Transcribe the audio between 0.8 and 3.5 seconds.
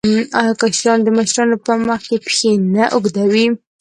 د مشرانو په مخ کې پښې نه اوږدوي؟